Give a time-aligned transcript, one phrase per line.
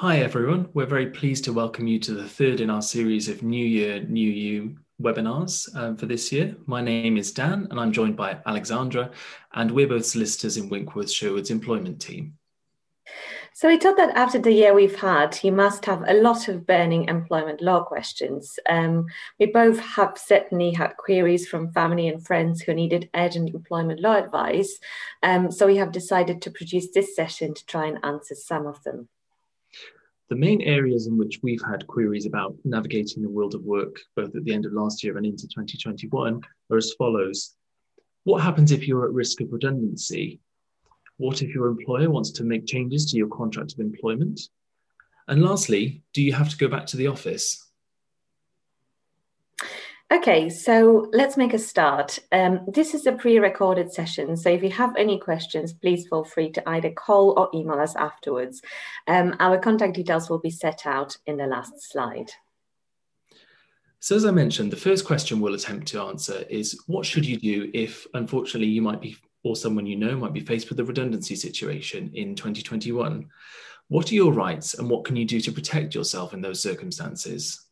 [0.00, 0.68] Hi, everyone.
[0.74, 4.00] We're very pleased to welcome you to the third in our series of New Year,
[4.04, 6.54] New You webinars um, for this year.
[6.66, 9.10] My name is Dan, and I'm joined by Alexandra,
[9.54, 12.34] and we're both solicitors in Winkworth Sherwood's employment team.
[13.54, 16.64] So we thought that after the year we've had, you must have a lot of
[16.64, 18.56] burning employment law questions.
[18.68, 19.06] Um,
[19.40, 24.14] we both have certainly had queries from family and friends who needed urgent employment law
[24.14, 24.78] advice.
[25.24, 28.80] Um, so we have decided to produce this session to try and answer some of
[28.84, 29.08] them.
[30.30, 34.36] The main areas in which we've had queries about navigating the world of work, both
[34.36, 37.56] at the end of last year and into 2021, are as follows.
[38.24, 40.40] What happens if you're at risk of redundancy?
[41.16, 44.40] What if your employer wants to make changes to your contract of employment?
[45.28, 47.67] And lastly, do you have to go back to the office?
[50.10, 52.18] Okay, so let's make a start.
[52.32, 56.50] Um, this is a pre-recorded session, so if you have any questions, please feel free
[56.52, 58.62] to either call or email us afterwards.
[59.06, 62.30] Um, our contact details will be set out in the last slide.
[64.00, 67.36] So as I mentioned, the first question we'll attempt to answer is what should you
[67.36, 70.84] do if, unfortunately, you might be, or someone you know might be faced with a
[70.84, 73.28] redundancy situation in 2021?
[73.88, 77.67] What are your rights and what can you do to protect yourself in those circumstances?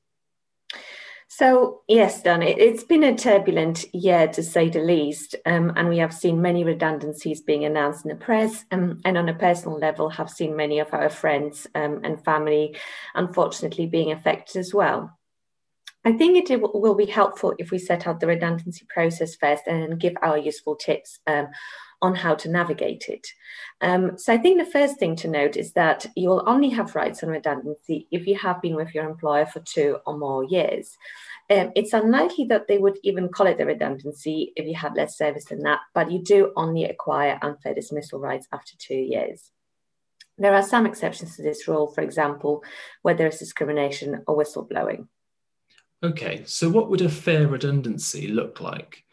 [1.29, 5.35] So, yes, Dan, it, has been a turbulent year to say the least.
[5.45, 8.65] Um, and we have seen many redundancies being announced in the press.
[8.71, 12.77] Um, and on a personal level, have seen many of our friends um, and family,
[13.15, 15.19] unfortunately, being affected as well.
[16.05, 19.99] I think it will be helpful if we set out the redundancy process first and
[19.99, 21.49] give our useful tips um,
[22.07, 23.27] on how to navigate it.
[23.81, 26.95] Um, so I think the first thing to note is that you will only have
[26.95, 30.97] rights on redundancy if you have been with your employer for two or more years.
[31.51, 35.19] Um, it's unlikely that they would even call it a redundancy if you had less
[35.19, 39.51] service than that, but you do only acquire unfair dismissal rights after two years.
[40.39, 42.63] There are some exceptions to this rule, for example,
[43.03, 45.09] where there is discrimination or whistleblowing.
[46.03, 49.06] Okay, so what would a fair redundancy look like?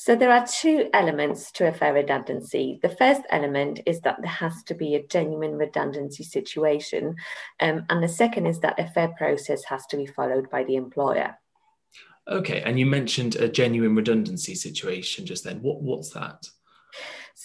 [0.00, 2.78] So there are two elements to a fair redundancy.
[2.82, 7.16] The first element is that there has to be a genuine redundancy situation.
[7.58, 10.76] Um, and the second is that a fair process has to be followed by the
[10.76, 11.36] employer.
[12.28, 15.62] Okay, and you mentioned a genuine redundancy situation just then.
[15.62, 16.48] What, what's that?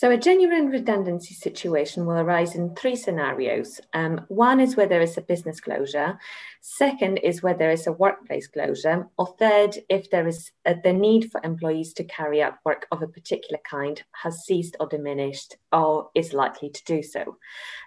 [0.04, 3.80] So a genuine redundancy situation will arise in three scenarios.
[3.94, 6.20] Um, one is where there is a business closure.
[6.60, 9.08] Second is where there is a workplace closure.
[9.18, 13.02] Or third, if there is a, the need for employees to carry out work of
[13.02, 17.38] a particular kind has ceased or diminished or is likely to do so.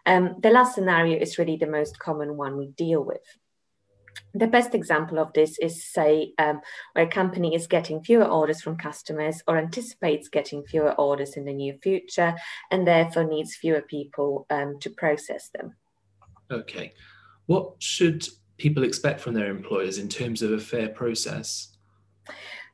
[0.07, 3.37] Um, the last scenario is really the most common one we deal with
[4.35, 6.61] the best example of this is, say, um,
[6.93, 11.45] where a company is getting fewer orders from customers or anticipates getting fewer orders in
[11.45, 12.35] the near future
[12.71, 15.75] and therefore needs fewer people um, to process them.
[16.51, 16.93] Okay.
[17.47, 18.27] What should
[18.59, 21.77] people expect from their employers in terms of a fair process?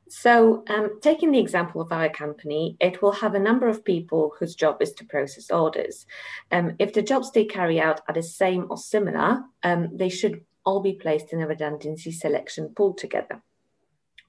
[0.09, 4.33] So, um, taking the example of our company, it will have a number of people
[4.37, 6.05] whose job is to process orders.
[6.51, 10.41] Um, if the jobs they carry out are the same or similar, um, they should
[10.65, 13.41] all be placed in a redundancy selection pool together.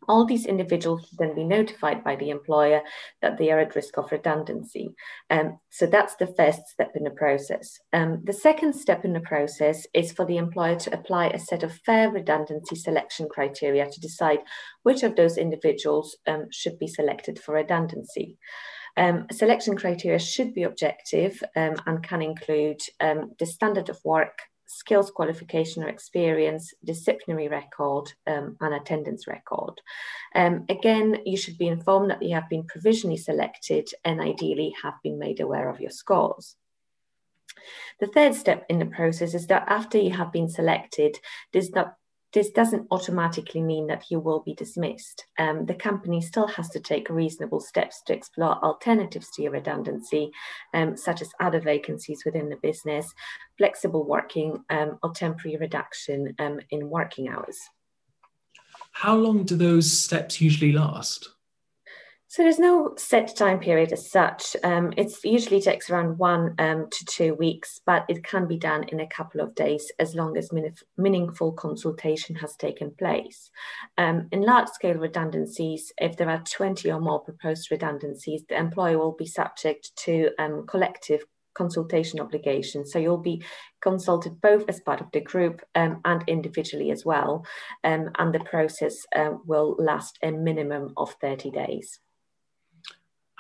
[0.07, 2.83] All these individuals then be notified by the employer
[3.23, 4.95] that they are at risk of redundancy.
[5.31, 7.79] Um, so that's the first step in the process.
[7.93, 11.63] Um, the second step in the process is for the employer to apply a set
[11.63, 14.41] of fair redundancy selection criteria to decide
[14.83, 18.37] which of those individuals um, should be selected for redundancy.
[18.97, 24.39] Um, selection criteria should be objective um, and can include um, the standard of work,
[24.67, 29.81] skills qualification or experience, disciplinary record, um, and attendance record.
[30.35, 34.95] Um, again, you should be informed that you have been provisionally selected and ideally have
[35.03, 36.57] been made aware of your scores.
[38.01, 41.19] The third step in the process is that after you have been selected,
[41.53, 41.95] this not
[42.35, 45.25] this doesn't automatically mean that you will be dismissed.
[45.39, 50.33] Um, the company still has to take reasonable steps to explore alternatives to your redundancy,
[50.75, 53.15] um, such as other vacancies within the business,
[53.57, 57.57] flexible working, um, or temporary reduction um, in working hours.
[58.91, 61.34] How long do those steps usually last?
[62.29, 64.57] So there's no set time period as such.
[64.65, 68.85] Um, it usually takes around one um, to two weeks, but it can be done
[68.89, 70.51] in a couple of days as long as
[70.97, 73.51] meaningful consultation has taken place.
[73.99, 78.99] Um, in large scale redundancies, if there are 20 or more proposed redundancies, the employer
[78.99, 81.25] will be subject to um, collective
[81.55, 82.91] consultation obligations.
[82.93, 83.45] So you'll be
[83.81, 87.47] consulted both as part of the group um, and individually as well.
[87.85, 92.01] Um, and the process uh, will last a minimum of 30 days.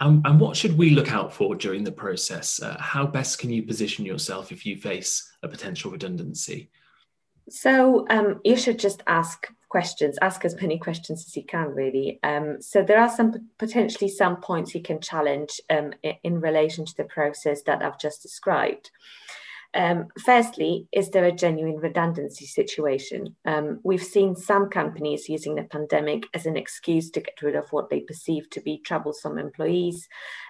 [0.00, 2.60] And, and what should we look out for during the process?
[2.60, 6.70] Uh, how best can you position yourself if you face a potential redundancy?
[7.48, 12.18] So um, you should just ask questions, ask as many questions as you can, really.
[12.22, 16.86] Um, so there are some potentially some points you can challenge um, in, in relation
[16.86, 18.90] to the process that I've just described.
[19.74, 23.34] Um, firstly, is there a genuine redundancy situation?
[23.44, 27.68] Um, we've seen some companies using the pandemic as an excuse to get rid of
[27.72, 30.08] what they perceive to be troublesome employees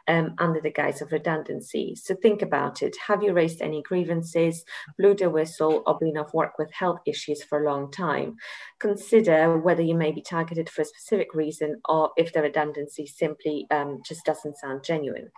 [0.08, 1.94] um, under the guise of redundancy.
[1.96, 2.96] So think about it.
[3.06, 4.62] Have you raised any grievances,
[4.98, 8.36] blew the whistle, or been off work with health issues for a long time?
[8.78, 13.66] Consider whether you may be targeted for a specific reason or if the redundancy simply
[13.70, 15.30] um, just doesn't sound genuine.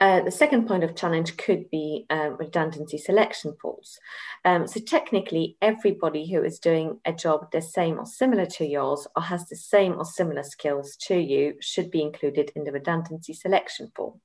[0.00, 3.98] Uh, the second point of challenge could be uh, redundancy selection pools.
[4.44, 9.06] Um, so technically, everybody who is doing a job the same or similar to yours
[9.16, 13.32] or has the same or similar skills to you should be included in the redundancy
[13.32, 14.20] selection pool.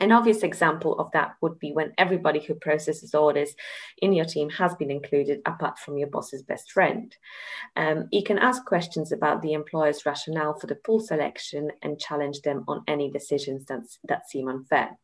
[0.00, 3.54] An obvious example of that would be when everybody who processes orders
[4.00, 7.16] in your team has been included, apart from your boss's best friend.
[7.76, 12.42] Um, you can ask questions about the employer's rationale for the pool selection and challenge
[12.42, 14.98] them on any decisions that seem unfair.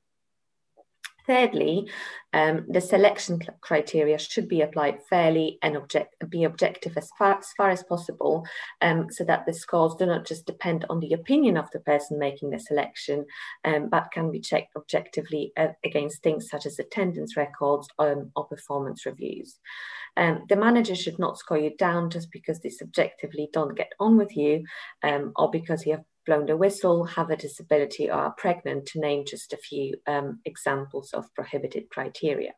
[1.26, 1.90] Thirdly,
[2.34, 7.52] um, the selection criteria should be applied fairly and object, be objective as far, as
[7.56, 8.44] far as possible
[8.82, 12.18] um, so that the scores do not just depend on the opinion of the person
[12.18, 13.24] making the selection,
[13.64, 18.46] um, but can be checked objectively uh, against things such as attendance records um, or
[18.46, 19.58] performance reviews.
[20.16, 24.16] Um, the manager should not score you down just because they subjectively don't get on
[24.16, 24.64] with you
[25.02, 29.00] um, or because you have blown the whistle, have a disability, or are pregnant, to
[29.00, 32.52] name just a few um, examples of prohibited criteria.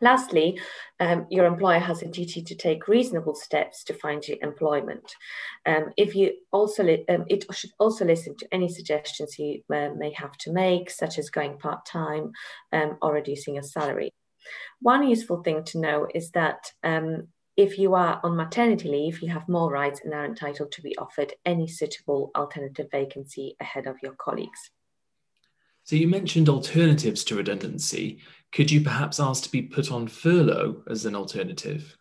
[0.00, 0.60] Lastly,
[1.00, 5.14] um, your employer has a duty to take reasonable steps to find you employment.
[5.66, 10.12] Um, if you also, um, it should also listen to any suggestions you uh, may
[10.12, 12.32] have to make, such as going part time
[12.72, 14.12] um, or reducing your salary.
[14.80, 19.28] One useful thing to know is that um, if you are on maternity leave, you
[19.28, 23.96] have more rights and are entitled to be offered any suitable alternative vacancy ahead of
[24.02, 24.70] your colleagues.
[25.84, 28.20] So you mentioned alternatives to redundancy.
[28.52, 31.96] Could you perhaps ask to be put on furlough as an alternative?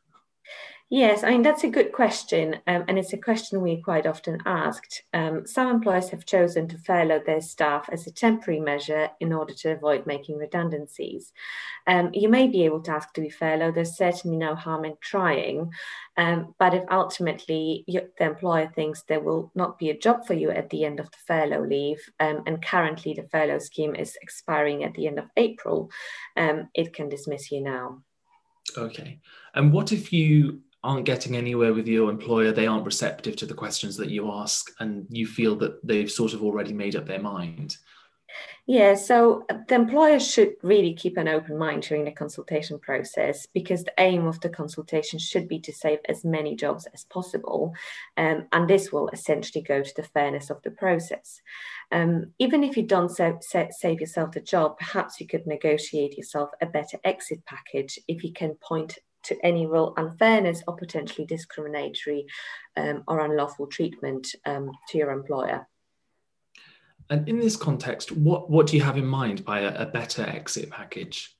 [0.93, 2.57] Yes, I mean, that's a good question.
[2.67, 5.01] Um, and it's a question we're quite often asked.
[5.11, 9.55] Um, some employers have chosen to furlough their staff as a temporary measure in order
[9.55, 11.33] to avoid making redundancies.
[11.87, 13.73] Um, you may be able to ask to be furloughed.
[13.73, 15.71] There's certainly no harm in trying.
[16.15, 20.35] Um, but if ultimately you, the employer thinks there will not be a job for
[20.35, 24.15] you at the end of the furlough leave, um, and currently the furlough scheme is
[24.21, 25.89] expiring at the end of April,
[26.37, 28.03] um, it can dismiss you now.
[28.77, 29.19] Okay.
[29.55, 33.53] And what if you aren't getting anywhere with your employer, they aren't receptive to the
[33.53, 37.21] questions that you ask, and you feel that they've sort of already made up their
[37.21, 37.77] mind.
[38.65, 43.83] Yeah, so the employer should really keep an open mind during the consultation process because
[43.83, 47.73] the aim of the consultation should be to save as many jobs as possible.
[48.15, 51.41] Um, and this will essentially go to the fairness of the process.
[51.91, 56.17] Um, even if you don't sa- sa- save yourself the job, perhaps you could negotiate
[56.17, 61.25] yourself a better exit package if you can point to any real unfairness or potentially
[61.25, 62.25] discriminatory
[62.77, 65.67] um, or unlawful treatment um, to your employer.
[67.09, 70.23] And in this context, what, what do you have in mind by a, a better
[70.23, 71.35] exit package?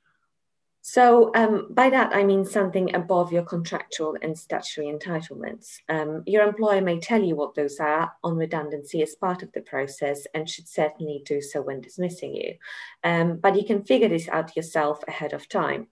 [0.85, 5.77] So, um, by that, I mean something above your contractual and statutory entitlements.
[5.87, 9.61] Um, your employer may tell you what those are on redundancy as part of the
[9.61, 12.55] process and should certainly do so when dismissing you.
[13.01, 15.87] Um, but you can figure this out yourself ahead of time.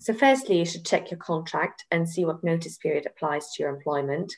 [0.00, 3.74] So, firstly, you should check your contract and see what notice period applies to your
[3.74, 4.32] employment.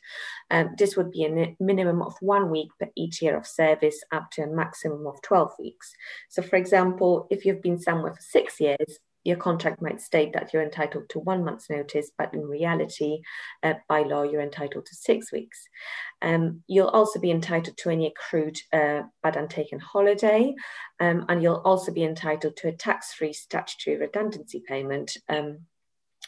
[0.50, 4.30] Um, this would be a minimum of one week per each year of service, up
[4.32, 5.92] to a maximum of 12 weeks.
[6.30, 10.52] So, for example, if you've been somewhere for six years, your contract might state that
[10.52, 13.20] you're entitled to one month's notice, but in reality,
[13.62, 15.66] uh, by law, you're entitled to six weeks.
[16.22, 20.54] Um, you'll also be entitled to any accrued uh, but untaken holiday,
[21.00, 25.16] um, and you'll also be entitled to a tax free statutory redundancy payment.
[25.28, 25.60] Um,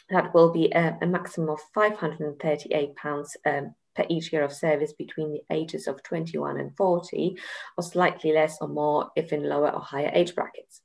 [0.09, 5.31] that will be a, a maximum of £538 um, per each year of service between
[5.31, 7.37] the ages of 21 and 40,
[7.77, 10.81] or slightly less or more if in lower or higher age brackets.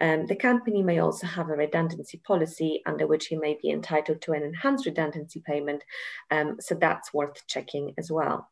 [0.00, 4.20] Um, the company may also have a redundancy policy under which you may be entitled
[4.22, 5.82] to an enhanced redundancy payment.
[6.30, 8.48] Um, so that's worth checking as well.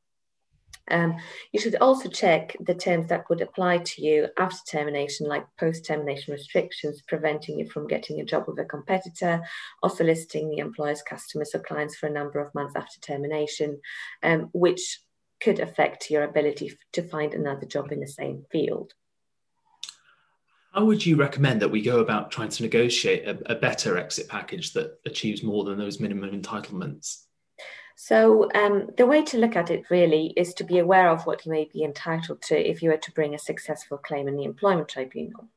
[0.88, 1.16] Um,
[1.52, 5.84] you should also check the terms that would apply to you after termination, like post
[5.84, 9.42] termination restrictions preventing you from getting a job with a competitor
[9.82, 13.80] or soliciting the employer's customers or clients for a number of months after termination,
[14.22, 15.00] um, which
[15.40, 18.94] could affect your ability to find another job in the same field.
[20.76, 24.28] How would you recommend that we go about trying to negotiate a, a better exit
[24.28, 27.22] package that achieves more than those minimum entitlements?
[27.96, 31.46] So um, the way to look at it really is to be aware of what
[31.46, 34.44] you may be entitled to if you were to bring a successful claim in the
[34.44, 35.48] employment tribunal.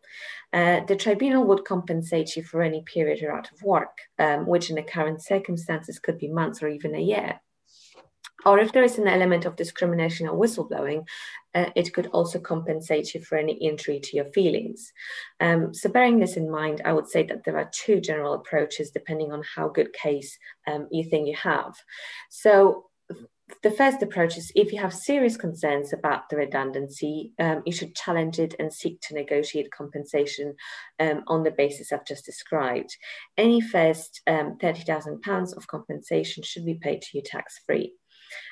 [0.53, 4.69] Uh, the tribunal would compensate you for any period you're out of work, um, which
[4.69, 7.41] in the current circumstances could be months or even a year.
[8.45, 11.05] Or if there is an element of discrimination or whistleblowing,
[11.55, 14.91] uh, it could also compensate you for any injury to your feelings.
[15.39, 18.91] Um, so, bearing this in mind, I would say that there are two general approaches
[18.91, 20.37] depending on how good case
[20.67, 21.73] um, you think you have.
[22.29, 22.85] So,
[23.63, 27.95] the first approach is if you have serious concerns about the redundancy, um, you should
[27.95, 30.55] challenge it and seek to negotiate compensation
[30.99, 32.95] um, on the basis I've just described.
[33.37, 37.93] Any first um, £30,000 of compensation should be paid to you tax free.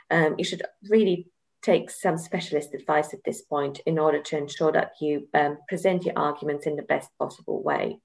[0.10, 1.28] Um, you should really
[1.62, 6.06] take some specialist advice at this point in order to ensure that you um, present
[6.06, 8.00] your arguments in the best possible way.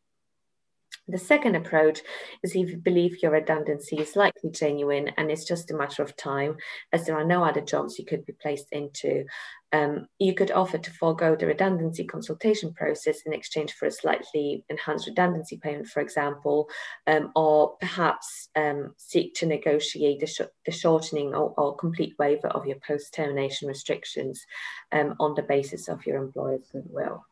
[1.09, 2.01] The second approach
[2.45, 6.17] is if you believe your redundancy is likely genuine and it's just a matter of
[6.17, 6.57] time,
[6.93, 9.25] as there are no other jobs you could be placed into.
[9.73, 14.65] Um, you could offer to forego the redundancy consultation process in exchange for a slightly
[14.69, 16.69] enhanced redundancy payment, for example,
[17.07, 22.49] um, or perhaps um, seek to negotiate the, sh- the shortening or, or, complete waiver
[22.49, 24.45] of your post termination restrictions
[24.93, 27.25] um, on the basis of your employer's goodwill.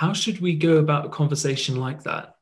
[0.00, 2.36] How should we go about a conversation like that?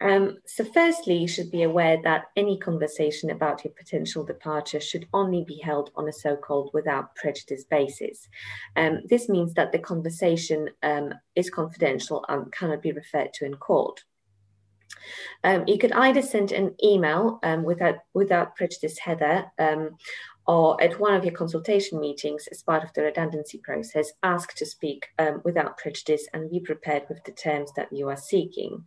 [0.00, 5.06] Um, so, firstly, you should be aware that any conversation about your potential departure should
[5.12, 8.26] only be held on a so called without prejudice basis.
[8.74, 13.56] Um, this means that the conversation um, is confidential and cannot be referred to in
[13.56, 14.02] court.
[15.44, 19.96] Um, you could either send an email um, without without prejudice header um,
[20.46, 24.66] or at one of your consultation meetings as part of the redundancy process, ask to
[24.66, 28.84] speak um, without prejudice and be prepared with the terms that you are seeking.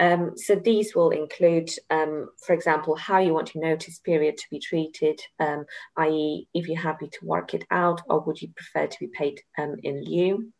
[0.00, 4.46] Um, so these will include, um, for example, how you want your notice period to
[4.50, 5.64] be treated, um,
[5.98, 9.40] i.e., if you're happy to work it out or would you prefer to be paid
[9.58, 10.52] um, in lieu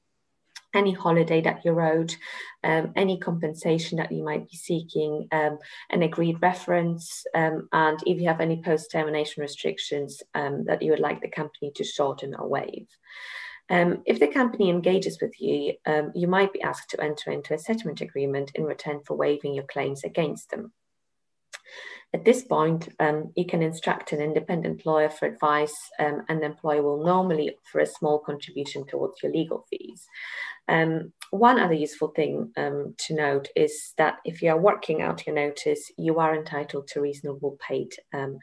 [0.77, 2.15] any holiday that you're owed,
[2.63, 5.59] um, any compensation that you might be seeking, um,
[5.91, 10.91] an agreed reference, um, and if you have any post termination restrictions um, that you
[10.91, 12.89] would like the company to shorten or waive.
[13.69, 17.55] Um, if the company engages with you, um, you might be asked to enter into
[17.55, 20.73] a settlement agreement in return for waiving your claims against them.
[22.15, 26.47] At this point, um, you can instruct an independent lawyer for advice, um, and the
[26.47, 30.07] employer will normally offer a small contribution towards your legal fees.
[30.69, 35.27] Um, one other useful thing um, to note is that if you are working out
[35.27, 38.39] your notice, you are entitled to reasonable paid um,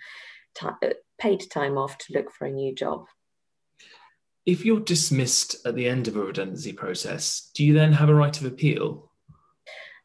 [0.61, 0.71] uh,
[1.17, 3.05] paid time off to look for a new job.
[4.45, 8.15] If you're dismissed at the end of a redundancy process, do you then have a
[8.15, 9.09] right of appeal?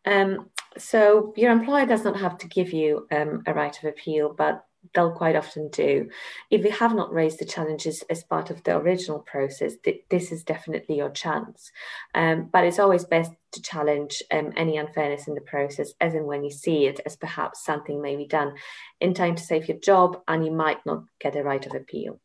[0.06, 4.32] Um, so your employer does not have to give you um, a right of appeal,
[4.36, 4.64] but
[4.94, 6.08] they'll quite often do.
[6.50, 10.32] If you have not raised the challenges as part of the original process, th- this
[10.32, 11.70] is definitely your chance.
[12.14, 16.24] Um, but it's always best to challenge um, any unfairness in the process, as in
[16.24, 18.54] when you see it as perhaps something may be done
[19.00, 22.20] in time to save your job and you might not get a right of appeal.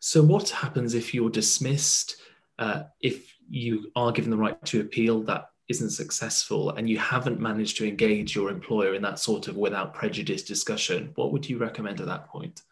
[0.00, 2.16] So, what happens if you're dismissed?
[2.58, 7.40] Uh, if you are given the right to appeal, that isn't successful and you haven't
[7.40, 11.58] managed to engage your employer in that sort of without prejudice discussion, what would you
[11.58, 12.62] recommend at that point?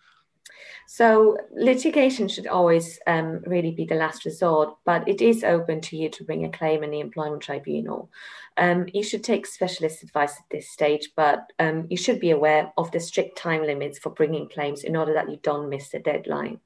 [0.87, 5.97] So litigation should always um, really be the last resort, but it is open to
[5.97, 8.11] you to bring a claim in the employment tribunal.
[8.57, 12.73] Um, you should take specialist advice at this stage, but um, you should be aware
[12.76, 15.99] of the strict time limits for bringing claims in order that you don't miss the
[15.99, 16.61] deadline.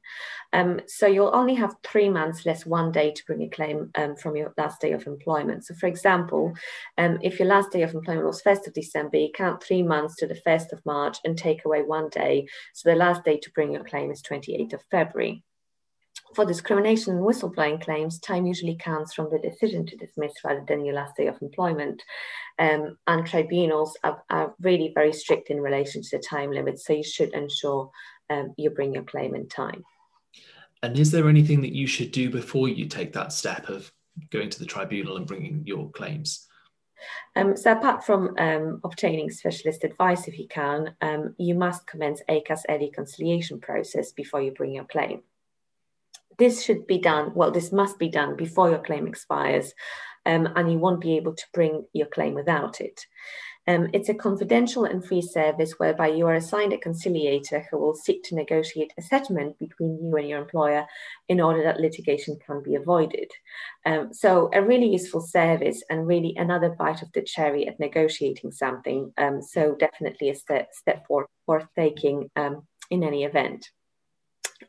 [0.52, 4.16] Um, so you'll only have three months less one day to bring a claim um,
[4.16, 5.64] from your last day of employment.
[5.64, 6.54] So, for example,
[6.96, 10.16] um, if your last day of employment was 1st of December, you count three months
[10.16, 12.46] to the 1st of March and take away one day.
[12.72, 15.42] So the last day to bring your claim is 28th of February.
[16.34, 20.84] For discrimination and whistleblowing claims, time usually counts from the decision to dismiss rather than
[20.84, 22.02] your last day of employment.
[22.58, 26.92] Um, and tribunals are, are, really very strict in relation to the time limits, so
[26.92, 27.90] you should ensure
[28.30, 29.84] um, you bring your claim in time.
[30.82, 33.90] And is there anything that you should do before you take that step of
[34.30, 36.47] going to the tribunal and bringing your claims?
[37.36, 42.22] Um, so apart from um, obtaining specialist advice if you can, um, you must commence
[42.28, 45.22] ACAS early conciliation process before you bring your claim
[46.38, 49.74] this should be done, well, this must be done before your claim expires,
[50.24, 53.06] um, and you won't be able to bring your claim without it.
[53.68, 57.94] Um, it's a confidential and free service whereby you are assigned a conciliator who will
[57.94, 60.86] seek to negotiate a settlement between you and your employer
[61.28, 63.30] in order that litigation can be avoided.
[63.84, 68.52] Um, so, a really useful service and really another bite of the cherry at negotiating
[68.52, 69.12] something.
[69.18, 73.68] Um, so, definitely a step, step forward, worth taking um, in any event.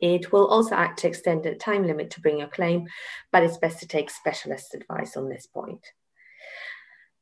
[0.02, 2.88] It will also act to extend the time limit to bring your claim,
[3.32, 5.86] but it's best to take specialist advice on this point.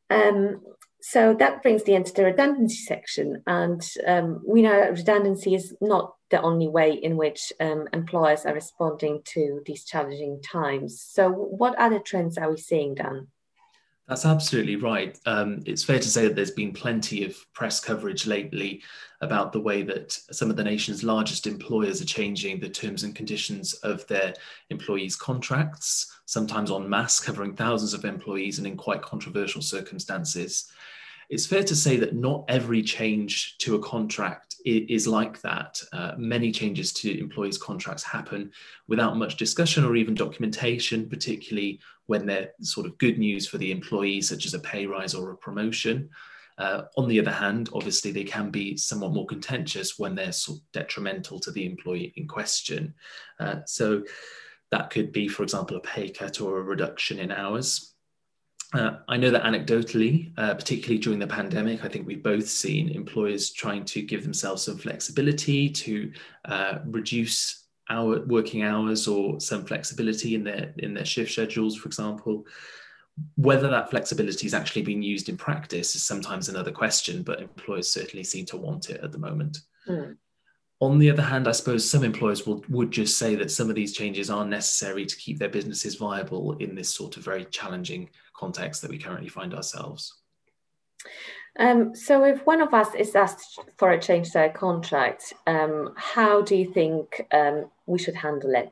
[0.10, 0.62] Um,
[1.02, 3.44] so that brings the end to the redundancy section.
[3.46, 8.46] And um, we know that redundancy is not the only way in which um, employers
[8.46, 11.02] are responding to these challenging times.
[11.02, 13.28] So, what other trends are we seeing, Dan?
[14.08, 15.20] That's absolutely right.
[15.26, 18.82] Um, it's fair to say that there's been plenty of press coverage lately
[19.20, 23.14] about the way that some of the nation's largest employers are changing the terms and
[23.14, 24.34] conditions of their
[24.70, 30.72] employees' contracts, sometimes en masse, covering thousands of employees and in quite controversial circumstances.
[31.30, 35.82] It's fair to say that not every change to a contract is like that.
[35.92, 38.52] Uh, many changes to employees' contracts happen
[38.88, 43.72] without much discussion or even documentation, particularly when they're sort of good news for the
[43.72, 46.10] employee, such as a pay rise or a promotion.
[46.58, 50.58] Uh, on the other hand, obviously, they can be somewhat more contentious when they're sort
[50.58, 52.94] of detrimental to the employee in question.
[53.40, 54.04] Uh, so
[54.72, 57.94] that could be, for example, a pay cut or a reduction in hours.
[58.74, 62.90] Uh, I know that anecdotally, uh, particularly during the pandemic, I think we've both seen
[62.90, 66.12] employers trying to give themselves some flexibility to
[66.46, 71.88] uh, reduce our working hours or some flexibility in their in their shift schedules, for
[71.88, 72.46] example.
[73.36, 77.92] Whether that flexibility is actually being used in practice is sometimes another question, but employers
[77.92, 79.60] certainly seem to want it at the moment.
[79.88, 80.18] Mm.
[80.80, 83.76] On the other hand, I suppose some employers will, would just say that some of
[83.76, 88.10] these changes are necessary to keep their businesses viable in this sort of very challenging
[88.36, 90.22] context that we currently find ourselves.
[91.60, 95.94] Um, so, if one of us is asked for a change to a contract, um,
[95.96, 98.72] how do you think um, we should handle it?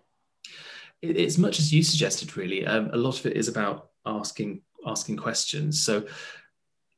[1.01, 2.66] It's much as you suggested, really.
[2.66, 5.83] Um, a lot of it is about asking asking questions.
[5.83, 6.05] So,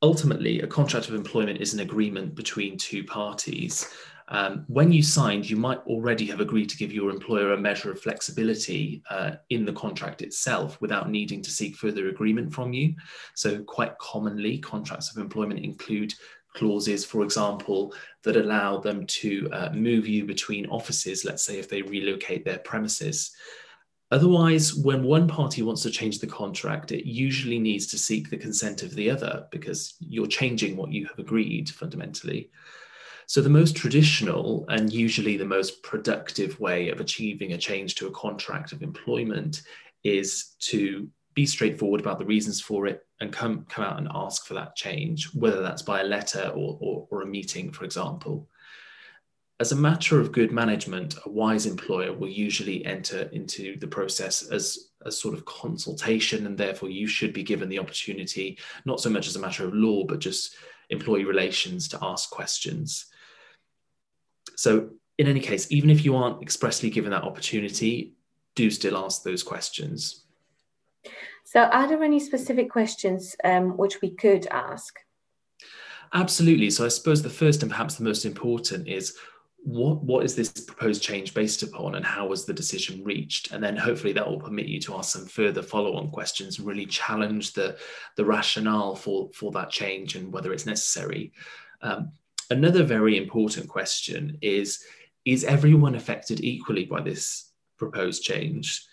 [0.02, 3.90] ultimately, a contract of employment is an agreement between two parties.
[4.30, 7.92] Um, when you signed, you might already have agreed to give your employer a measure
[7.92, 12.94] of flexibility uh, in the contract itself without needing to seek further agreement from you.
[13.36, 16.14] So, quite commonly, contracts of employment include
[16.58, 17.94] clauses, for example,
[18.24, 22.60] that allow them to uh, move you between offices, let's say if they relocate their
[22.60, 23.36] premises.
[24.10, 28.38] Otherwise, when one party wants to change the contract, it usually needs to seek the
[28.38, 32.50] consent of the other because you're changing what you have agreed fundamentally.
[33.26, 38.08] So, the most traditional and usually the most productive way of achieving a change to
[38.08, 39.64] a contract of employment
[40.06, 44.48] is to be straightforward about the reasons for it and come, come out and ask
[44.48, 48.50] for that change, whether that's by a letter or, or, or a meeting, for example.
[49.60, 54.48] As a matter of good management, a wise employer will usually enter into the process
[54.50, 59.12] as a sort of consultation, and therefore you should be given the opportunity, not so
[59.12, 60.56] much as a matter of law, but just
[60.90, 63.06] employee relations to ask questions.
[64.56, 68.14] So, in any case, even if you aren't expressly given that opportunity,
[68.56, 70.24] do still ask those questions.
[71.44, 75.00] So, are there any specific questions um, which we could ask?
[76.14, 76.70] Absolutely.
[76.70, 79.18] So, I suppose the first and perhaps the most important is
[79.60, 83.62] what what is this proposed change based upon and how was the decision reached and
[83.62, 87.54] then hopefully that will permit you to ask some further follow-on questions and really challenge
[87.54, 87.76] the
[88.18, 91.34] the rationale for for that change and whether it's necessary
[91.82, 92.12] um,
[92.50, 94.84] Another very important question is
[95.26, 98.86] Is everyone affected equally by this proposed change?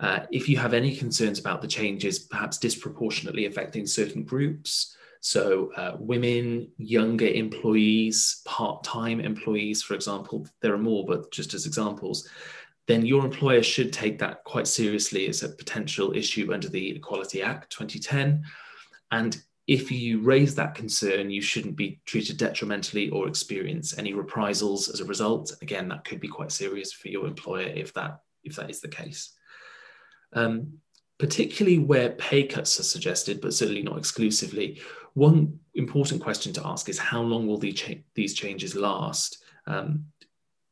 [0.00, 5.72] Uh, if you have any concerns about the changes perhaps disproportionately affecting certain groups, so
[5.76, 11.66] uh, women, younger employees, part time employees, for example, there are more, but just as
[11.66, 12.28] examples,
[12.86, 17.42] then your employer should take that quite seriously as a potential issue under the Equality
[17.42, 18.44] Act 2010.
[19.10, 24.88] And if you raise that concern, you shouldn't be treated detrimentally or experience any reprisals
[24.88, 25.52] as a result.
[25.60, 28.88] Again, that could be quite serious for your employer if that if that is the
[28.88, 29.34] case.
[30.32, 30.78] Um,
[31.18, 34.80] particularly where pay cuts are suggested, but certainly not exclusively.
[35.14, 39.42] One important question to ask is how long will cha- these changes last?
[39.66, 40.04] Um,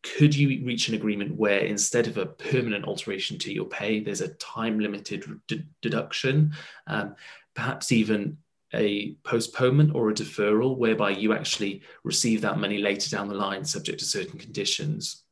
[0.04, 4.20] could you reach an agreement where instead of a permanent alteration to your pay, there's
[4.20, 6.52] a time limited d- deduction,
[6.86, 7.16] um,
[7.54, 8.38] perhaps even
[8.72, 13.64] a postponement or a deferral whereby you actually receive that money later down the line
[13.64, 15.24] subject to certain conditions.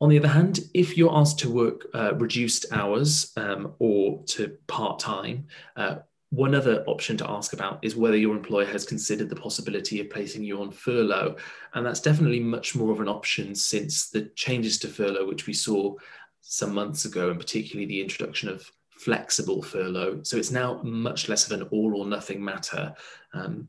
[0.00, 4.56] On the other hand, if you're asked to work uh, reduced hours um, or to
[4.66, 5.96] part time, uh,
[6.30, 10.10] one other option to ask about is whether your employer has considered the possibility of
[10.10, 11.36] placing you on furlough.
[11.72, 15.54] And that's definitely much more of an option since the changes to furlough, which we
[15.54, 15.94] saw
[16.42, 20.20] some months ago, and particularly the introduction of flexible furlough.
[20.24, 22.94] So it's now much less of an all or nothing matter.
[23.32, 23.68] Um,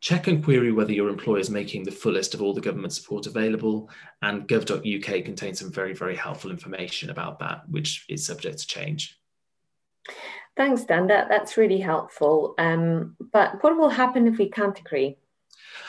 [0.00, 3.26] check and query whether your employer is making the fullest of all the government support
[3.26, 3.90] available.
[4.22, 9.18] And gov.uk contains some very, very helpful information about that, which is subject to change.
[10.56, 11.06] Thanks, Dan.
[11.08, 12.54] That, that's really helpful.
[12.58, 15.18] Um, but what will happen if we can't agree?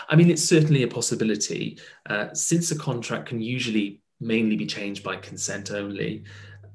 [0.09, 1.79] I mean, it's certainly a possibility.
[2.09, 6.23] Uh, since a contract can usually mainly be changed by consent only,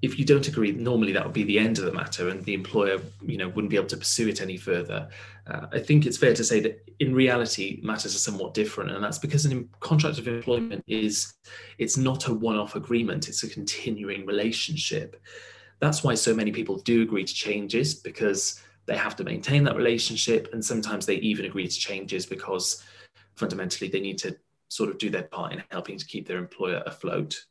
[0.00, 2.54] if you don't agree, normally that would be the end of the matter, and the
[2.54, 5.08] employer, you know, wouldn't be able to pursue it any further.
[5.46, 9.02] Uh, I think it's fair to say that in reality, matters are somewhat different, and
[9.02, 11.34] that's because a contract of employment is
[11.78, 15.20] it's not a one-off agreement; it's a continuing relationship
[15.82, 19.74] that's why so many people do agree to changes because they have to maintain that
[19.74, 20.48] relationship.
[20.52, 22.84] And sometimes they even agree to changes because
[23.34, 24.36] fundamentally they need to
[24.68, 27.46] sort of do their part in helping to keep their employer afloat.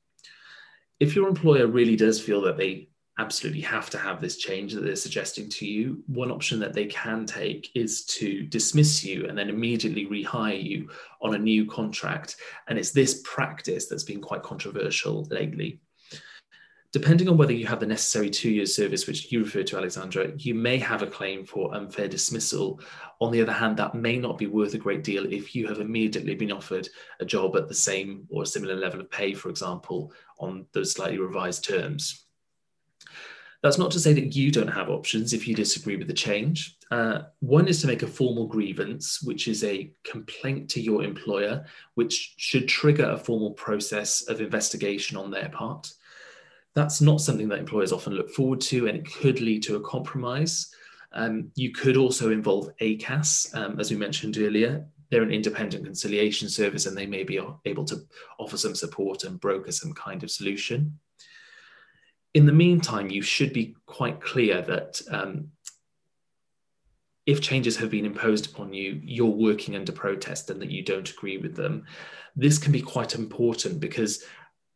[1.01, 2.87] If your employer really does feel that they
[3.21, 6.85] absolutely have to have this change that they're suggesting to you, one option that they
[6.85, 10.89] can take is to dismiss you and then immediately rehire you
[11.21, 12.37] on a new contract.
[12.67, 15.79] And it's this practice that's been quite controversial lately
[16.91, 20.31] depending on whether you have the necessary two year service, which you referred to, Alexandra,
[20.37, 22.81] you may have a claim for unfair dismissal.
[23.21, 25.79] On the other hand, that may not be worth a great deal if you have
[25.79, 30.11] immediately been offered a job at the same or similar level of pay, for example,
[30.39, 32.25] on those slightly revised terms.
[33.63, 36.77] That's not to say that you don't have options if you disagree with the change.
[36.89, 41.63] Uh, one is to make a formal grievance, which is a complaint to your employer,
[41.93, 45.93] which should trigger a formal process of investigation on their part.
[46.73, 49.81] That's not something that employers often look forward to, and it could lead to a
[49.81, 50.73] compromise.
[51.13, 54.85] Um, you could also involve ACAS, um, as we mentioned earlier.
[55.09, 57.97] They're an independent conciliation service and they may be able to
[58.39, 60.97] offer some support and broker some kind of solution.
[62.33, 65.51] In the meantime, you should be quite clear that um,
[67.25, 71.09] if changes have been imposed upon you, you're working under protest and that you don't
[71.09, 71.85] agree with them.
[72.35, 74.23] This can be quite important because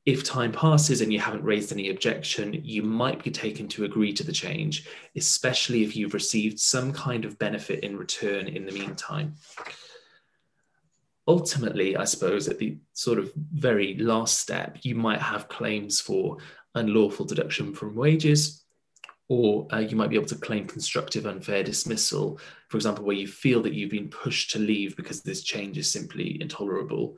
[0.06, 4.14] if time passes and you haven't raised any objection, you might be taken to agree
[4.14, 8.72] to the change, especially if you've received some kind of benefit in return in the
[8.72, 9.36] meantime.
[11.28, 16.38] Ultimately, I suppose at the sort of very last step, you might have claims for
[16.76, 18.64] unlawful deduction from wages,
[19.28, 23.28] or uh, you might be able to claim constructive unfair dismissal, for example, where you
[23.28, 27.18] feel that you've been pushed to leave because this change is simply intolerable.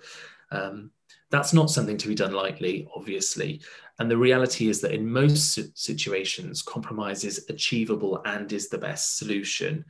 [0.52, 0.92] Um,
[1.30, 3.60] that's not something to be done lightly, obviously.
[4.00, 9.18] And the reality is that in most situations, compromise is achievable and is the best
[9.18, 9.84] solution.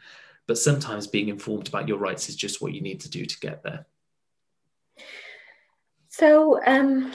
[0.47, 3.39] But sometimes being informed about your rights is just what you need to do to
[3.39, 3.85] get there.
[6.17, 7.13] So, um,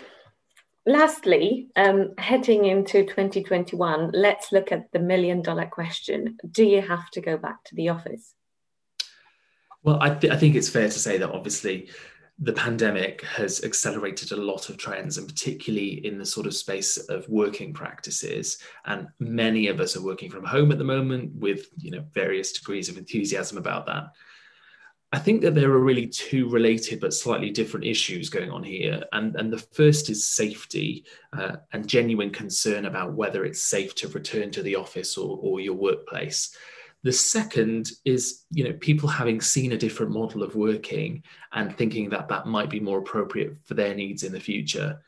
[0.87, 7.11] lastly, um, heading into 2021, let's look at the million dollar question Do you have
[7.11, 8.33] to go back to the office?
[9.83, 11.91] Well, I, th- I think it's fair to say that obviously
[12.39, 16.97] the pandemic has accelerated a lot of trends, and particularly in the sort of space
[16.97, 18.59] of working practices.
[18.85, 22.53] And many of us are working from home at the moment with you know various
[22.53, 24.13] degrees of enthusiasm about that.
[25.15, 29.05] I think that there are really two related but slightly different issues going on here.
[29.13, 34.09] And, and the first is safety uh, and genuine concern about whether it's safe to
[34.09, 36.57] return to the office or, or your workplace.
[37.03, 41.23] The second is, you know, people having seen a different model of working
[41.53, 45.03] and thinking that that might be more appropriate for their needs in the future.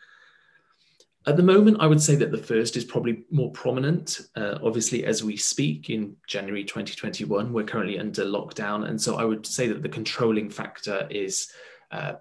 [1.27, 4.21] At the moment, I would say that the first is probably more prominent.
[4.37, 8.89] Uh, obviously, as we speak in January 2021, we're currently under lockdown.
[8.89, 11.51] And so I would say that the controlling factor is
[11.91, 12.15] uh,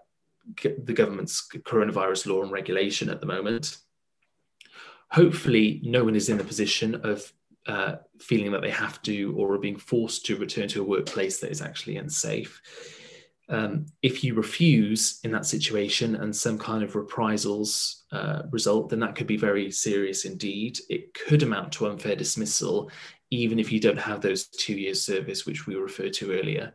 [0.64, 3.78] the government's coronavirus law and regulation at the moment.
[5.12, 7.32] Hopefully, no one is in the position of
[7.68, 11.40] uh, feeling that they have to or are being forced to return to a workplace
[11.40, 12.62] that is actually unsafe.
[13.50, 19.00] Um, if you refuse in that situation and some kind of reprisals uh, result, then
[19.00, 20.80] that could be very serious indeed.
[20.90, 22.90] It could amount to unfair dismissal,
[23.32, 26.74] even if you don't have those two years service, which we referred to earlier.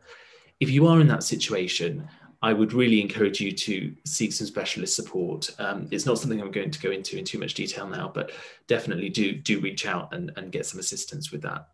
[0.59, 2.07] If you are in that situation,
[2.41, 5.49] I would really encourage you to seek some specialist support.
[5.59, 8.31] Um, it's not something I'm going to go into in too much detail now, but
[8.67, 11.67] definitely do do reach out and, and get some assistance with that.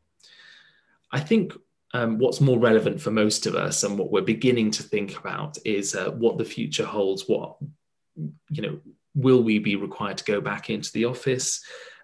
[1.11, 1.53] I think
[1.95, 5.57] um, what's more relevant for most of us and what we're beginning to think about
[5.65, 7.27] is uh, what the future holds.
[7.27, 7.57] What
[8.49, 8.79] you know,
[9.15, 11.63] will we be required to go back into the office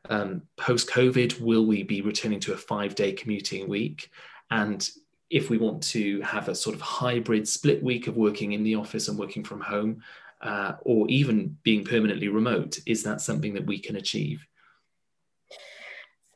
[0.10, 1.39] um, post COVID?
[1.39, 4.10] Will we be returning to a five day commuting week?
[4.51, 4.89] and
[5.30, 8.75] if we want to have a sort of hybrid split week of working in the
[8.75, 10.04] office and working from home,
[10.41, 14.45] uh, or even being permanently remote, is that something that we can achieve?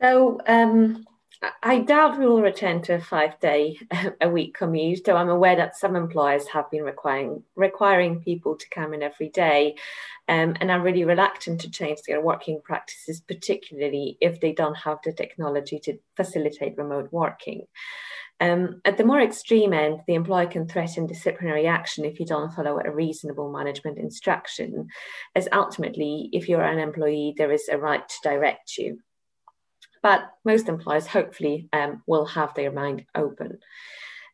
[0.02, 1.06] So um,
[1.64, 3.80] I doubt we will return to a five day
[4.22, 8.70] a week commute, though I'm aware that some employers have been requiring requiring people to
[8.70, 9.76] come in every day
[10.28, 15.00] um, and are really reluctant to change their working practices, particularly if they don't have
[15.04, 17.66] the technology to facilitate remote working.
[18.42, 22.54] Um, at the more extreme end, the employer can threaten disciplinary action if you don't
[22.54, 24.90] follow a reasonable management instruction,
[25.36, 29.00] as ultimately, if you're an employee, there is a right to direct you.
[30.06, 33.58] But most employers hopefully um, will have their mind open.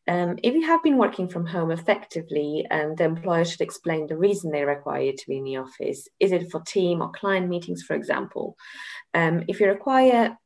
[0.06, 4.18] Um, if you have been working from home effectively, um, the employer should explain the
[4.18, 6.08] reason they require you to be in the office.
[6.20, 8.54] Is it for team or client meetings, for example?
[9.14, 10.36] Um, if you require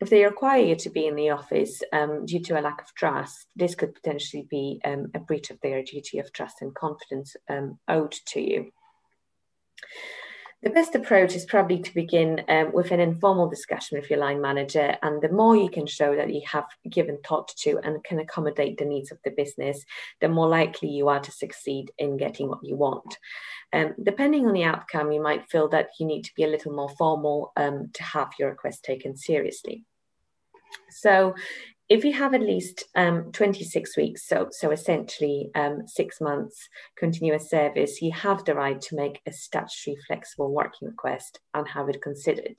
[0.00, 2.94] if they require you to be in the office um, due to a lack of
[2.94, 7.34] trust, this could potentially be um, a breach of their duty of trust and confidence
[7.48, 8.70] um, owed to you.
[10.62, 14.40] The best approach is probably to begin um, with an informal discussion with your line
[14.40, 14.96] manager.
[15.02, 18.78] And the more you can show that you have given thought to and can accommodate
[18.78, 19.84] the needs of the business,
[20.20, 23.18] the more likely you are to succeed in getting what you want.
[23.72, 26.72] Um, depending on the outcome, you might feel that you need to be a little
[26.72, 29.84] more formal um, to have your request taken seriously.
[30.90, 31.34] So
[31.92, 37.50] if you have at least um, 26 weeks, so, so essentially um, six months continuous
[37.50, 42.00] service, you have the right to make a statutory flexible working request and have it
[42.00, 42.58] considered.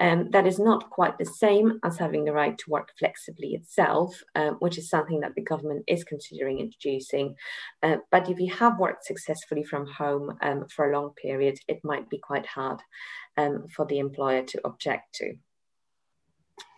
[0.00, 4.20] Um, that is not quite the same as having the right to work flexibly itself,
[4.34, 7.36] um, which is something that the government is considering introducing.
[7.84, 11.78] Uh, but if you have worked successfully from home um, for a long period, it
[11.84, 12.80] might be quite hard
[13.36, 15.36] um, for the employer to object to.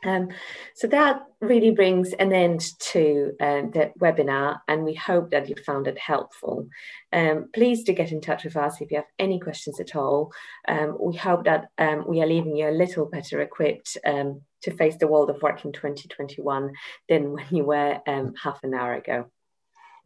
[0.05, 0.29] Um,
[0.75, 5.57] so that really brings an end to uh, the webinar, and we hope that you
[5.67, 6.69] found it helpful.
[7.13, 10.33] Um, please do get in touch with us if you have any questions at all.
[10.69, 14.71] Um, we hope that um, we are leaving you a little better equipped um, to
[14.71, 16.73] face the world of work in 2021
[17.09, 19.27] than when you were um, half an hour ago.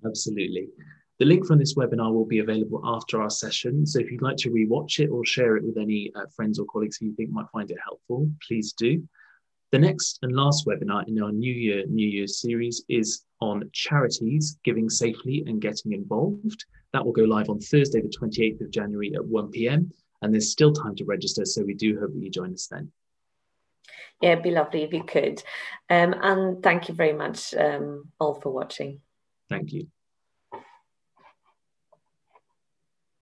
[0.04, 0.68] Absolutely.
[1.18, 3.86] The link from this webinar will be available after our session.
[3.86, 6.64] So if you'd like to rewatch it or share it with any uh, friends or
[6.64, 9.06] colleagues who you think might find it helpful, please do.
[9.72, 14.58] The next and last webinar in our New Year, New Year series is on charities
[14.64, 16.66] giving safely and getting involved.
[16.92, 19.90] That will go live on Thursday, the 28th of January at 1 p.m.
[20.20, 22.92] And there's still time to register, so we do hope that you join us then.
[24.20, 25.42] Yeah, it'd be lovely if you could.
[25.88, 29.00] Um, and thank you very much um, all for watching.
[29.48, 29.86] Thank you.